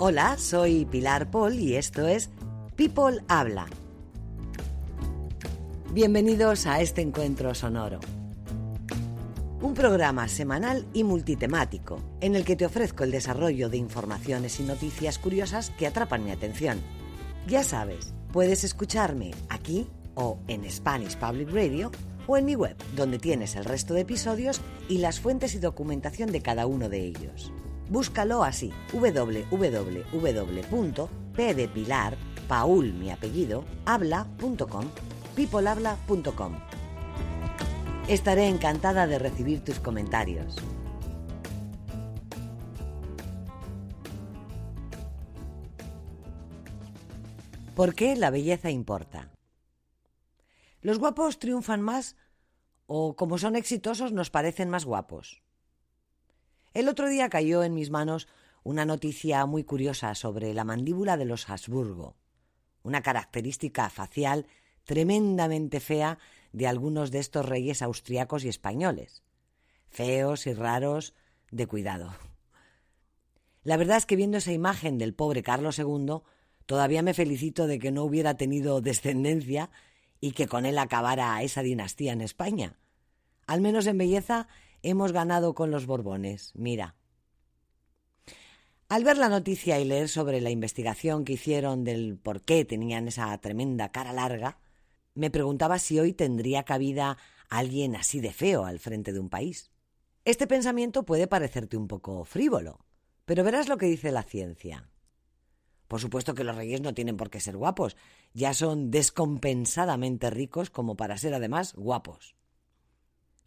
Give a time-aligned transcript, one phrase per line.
[0.00, 2.30] Hola, soy Pilar Paul y esto es
[2.76, 3.66] People Habla.
[5.92, 7.98] Bienvenidos a este encuentro sonoro.
[9.60, 14.62] Un programa semanal y multitemático en el que te ofrezco el desarrollo de informaciones y
[14.62, 16.80] noticias curiosas que atrapan mi atención.
[17.48, 21.90] Ya sabes, puedes escucharme aquí o en Spanish Public Radio
[22.28, 26.30] o en mi web, donde tienes el resto de episodios y las fuentes y documentación
[26.30, 27.52] de cada uno de ellos.
[27.90, 29.48] Búscalo así, www.p
[32.48, 34.86] Paul mi apellido, habla.com,
[35.36, 36.58] peoplehabla.com.
[38.08, 40.56] Estaré encantada de recibir tus comentarios.
[47.74, 49.30] ¿Por qué la belleza importa?
[50.80, 52.16] Los guapos triunfan más
[52.86, 55.42] o como son exitosos nos parecen más guapos.
[56.78, 58.28] El otro día cayó en mis manos
[58.62, 62.14] una noticia muy curiosa sobre la mandíbula de los Habsburgo,
[62.84, 64.46] una característica facial
[64.84, 66.20] tremendamente fea
[66.52, 69.24] de algunos de estos reyes austriacos y españoles.
[69.88, 71.14] Feos y raros,
[71.50, 72.14] de cuidado.
[73.64, 76.20] La verdad es que viendo esa imagen del pobre Carlos II,
[76.64, 79.68] todavía me felicito de que no hubiera tenido descendencia
[80.20, 82.78] y que con él acabara esa dinastía en España.
[83.48, 84.46] Al menos en belleza
[84.82, 86.96] hemos ganado con los Borbones, mira.
[88.88, 93.06] Al ver la noticia y leer sobre la investigación que hicieron del por qué tenían
[93.08, 94.58] esa tremenda cara larga,
[95.14, 97.18] me preguntaba si hoy tendría cabida
[97.50, 99.70] alguien así de feo al frente de un país.
[100.24, 102.86] Este pensamiento puede parecerte un poco frívolo,
[103.26, 104.88] pero verás lo que dice la ciencia.
[105.86, 107.96] Por supuesto que los reyes no tienen por qué ser guapos,
[108.32, 112.37] ya son descompensadamente ricos como para ser además guapos.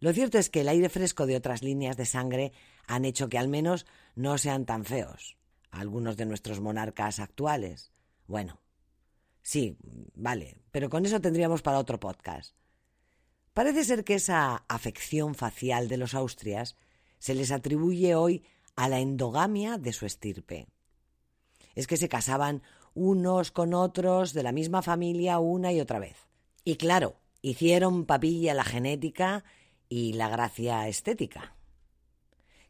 [0.02, 2.52] Lo cierto es que el aire fresco de otras líneas de sangre
[2.88, 3.86] han hecho que al menos
[4.16, 5.38] no sean tan feos
[5.70, 7.94] algunos de nuestros monarcas actuales.
[8.28, 8.59] Bueno,
[9.42, 9.78] sí,
[10.14, 12.53] vale, pero con eso tendríamos para otro podcast.
[13.53, 16.75] Parece ser que esa afección facial de los austrias
[17.18, 18.44] se les atribuye hoy
[18.75, 20.68] a la endogamia de su estirpe
[21.75, 22.62] es que se casaban
[22.94, 26.18] unos con otros de la misma familia una y otra vez.
[26.64, 29.44] Y claro, hicieron papilla la genética
[29.91, 31.53] y la gracia estética.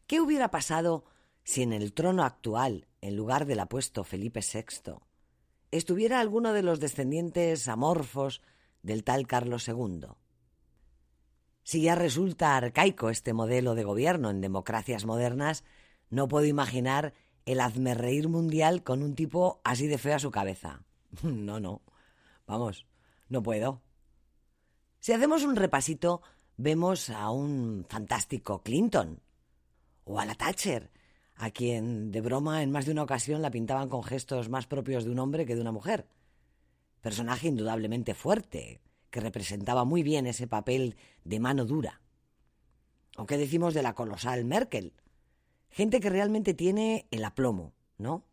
[0.08, 1.04] ¿Qué hubiera pasado
[1.44, 4.94] si en el trono actual, en lugar del apuesto Felipe VI,
[5.70, 8.42] estuviera alguno de los descendientes amorfos
[8.82, 10.08] del tal Carlos II?
[11.62, 15.62] Si ya resulta arcaico este modelo de gobierno en democracias modernas,
[16.10, 17.14] no puedo imaginar
[17.46, 20.82] el hazme reír mundial con un tipo así de feo a su cabeza.
[21.22, 21.82] No, no.
[22.48, 22.88] Vamos,
[23.28, 23.80] no puedo.
[24.98, 26.22] Si hacemos un repasito,
[26.56, 29.20] vemos a un fantástico Clinton
[30.04, 30.90] o a la Thatcher,
[31.36, 35.04] a quien de broma en más de una ocasión la pintaban con gestos más propios
[35.04, 36.06] de un hombre que de una mujer.
[37.00, 38.80] Personaje indudablemente fuerte,
[39.10, 42.00] que representaba muy bien ese papel de mano dura.
[43.16, 44.94] ¿O qué decimos de la colosal Merkel?
[45.72, 48.24] gente que realmente tiene el aplomo, ¿no?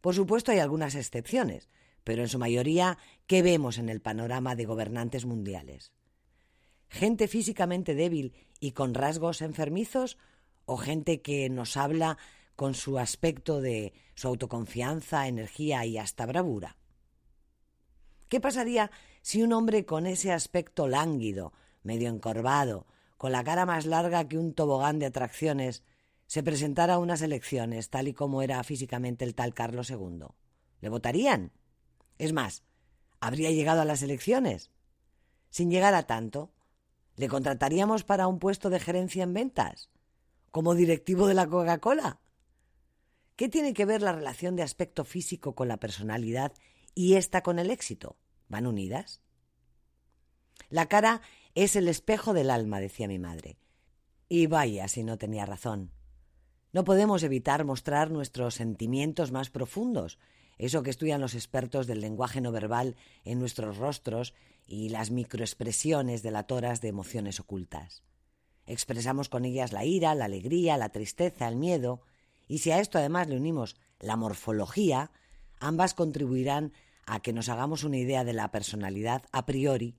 [0.00, 1.68] Por supuesto hay algunas excepciones,
[2.04, 5.92] pero en su mayoría, ¿qué vemos en el panorama de gobernantes mundiales?
[6.90, 10.18] ¿Gente físicamente débil y con rasgos enfermizos
[10.66, 12.18] o gente que nos habla
[12.56, 16.76] con su aspecto de su autoconfianza, energía y hasta bravura?
[18.28, 18.90] ¿Qué pasaría
[19.22, 21.52] si un hombre con ese aspecto lánguido,
[21.84, 22.86] medio encorvado,
[23.16, 25.84] con la cara más larga que un tobogán de atracciones,
[26.26, 30.26] se presentara a unas elecciones tal y como era físicamente el tal Carlos II?
[30.80, 31.52] ¿Le votarían?
[32.18, 32.64] Es más,
[33.20, 34.70] ¿habría llegado a las elecciones?
[35.50, 36.52] Sin llegar a tanto,
[37.20, 39.90] ¿le contrataríamos para un puesto de gerencia en ventas?
[40.50, 42.18] ¿Como directivo de la Coca-Cola?
[43.36, 46.54] ¿Qué tiene que ver la relación de aspecto físico con la personalidad
[46.94, 48.16] y esta con el éxito?
[48.48, 49.20] ¿Van unidas?
[50.70, 51.20] La cara
[51.54, 53.58] es el espejo del alma, decía mi madre.
[54.30, 55.92] Y vaya si no tenía razón.
[56.72, 60.18] No podemos evitar mostrar nuestros sentimientos más profundos,
[60.60, 64.34] eso que estudian los expertos del lenguaje no verbal en nuestros rostros
[64.66, 68.02] y las microexpresiones delatoras de emociones ocultas.
[68.66, 72.02] Expresamos con ellas la ira, la alegría, la tristeza, el miedo,
[72.46, 75.10] y si a esto además le unimos la morfología,
[75.60, 76.72] ambas contribuirán
[77.06, 79.96] a que nos hagamos una idea de la personalidad a priori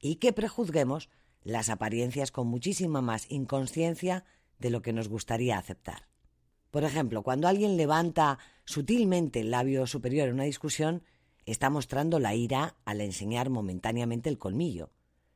[0.00, 1.08] y que prejuzguemos
[1.42, 4.24] las apariencias con muchísima más inconsciencia
[4.58, 6.08] de lo que nos gustaría aceptar.
[6.70, 11.02] Por ejemplo, cuando alguien levanta sutilmente el labio superior en una discusión,
[11.44, 14.90] está mostrando la ira al enseñar momentáneamente el colmillo.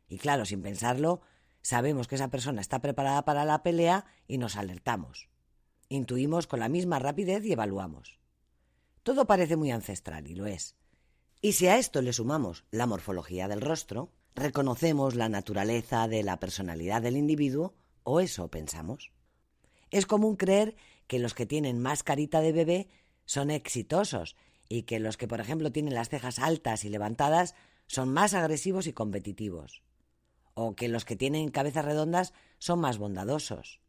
[0.08, 1.22] Y claro, sin pensarlo,
[1.60, 5.28] sabemos que esa persona está preparada para la pelea y nos alertamos.
[5.88, 8.18] Intuimos con la misma rapidez y evaluamos.
[9.02, 10.76] Todo parece muy ancestral y lo es.
[11.40, 16.38] Y si a esto le sumamos la morfología del rostro, reconocemos la naturaleza de la
[16.40, 19.12] personalidad del individuo, o eso pensamos.
[19.90, 20.74] Es común creer
[21.06, 22.88] que los que tienen más carita de bebé
[23.24, 24.36] son exitosos
[24.68, 27.54] y que los que, por ejemplo, tienen las cejas altas y levantadas
[27.86, 29.82] son más agresivos y competitivos,
[30.54, 33.80] o que los que tienen cabezas redondas son más bondadosos.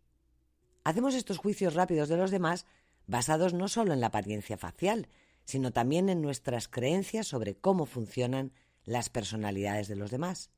[0.83, 2.65] Hacemos estos juicios rápidos de los demás
[3.07, 5.07] basados no solo en la apariencia facial,
[5.45, 8.51] sino también en nuestras creencias sobre cómo funcionan
[8.83, 10.49] las personalidades de los demás.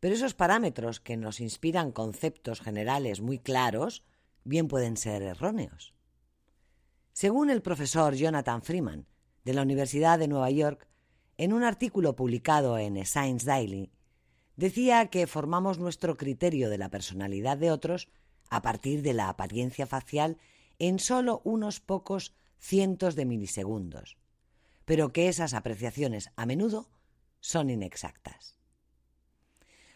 [0.00, 4.02] Pero esos parámetros que nos inspiran conceptos generales muy claros
[4.44, 5.94] bien pueden ser erróneos.
[7.12, 9.06] Según el profesor Jonathan Freeman,
[9.44, 10.86] de la Universidad de Nueva York,
[11.36, 13.90] en un artículo publicado en Science Daily,
[14.56, 18.08] decía que formamos nuestro criterio de la personalidad de otros
[18.50, 20.38] a partir de la apariencia facial
[20.78, 24.16] en solo unos pocos cientos de milisegundos,
[24.84, 26.88] pero que esas apreciaciones a menudo
[27.40, 28.56] son inexactas.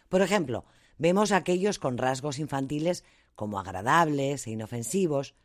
[0.09, 0.65] Por ejemplo,
[0.97, 3.03] vemos a aquellos con rasgos infantiles
[3.37, 5.35] como agradables e inofensivos,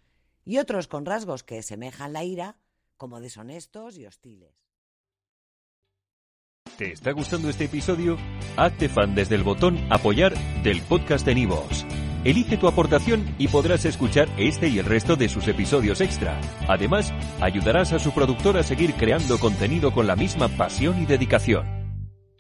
[0.44, 2.56] y otros con rasgos que semejan la ira
[2.96, 4.56] como deshonestos y hostiles.
[6.78, 8.16] ¿Te está gustando este episodio?
[8.56, 11.84] Hazte fan desde el botón apoyar del podcast de Nivos.
[12.24, 16.40] Elige tu aportación y podrás escuchar este y el resto de sus episodios extra.
[16.68, 21.81] Además, ayudarás a su productor a seguir creando contenido con la misma pasión y dedicación.